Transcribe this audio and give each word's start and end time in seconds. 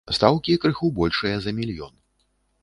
Стаўкі 0.17 0.55
крыху 0.63 0.89
большыя 1.01 1.35
за 1.45 1.55
мільён. 1.59 1.93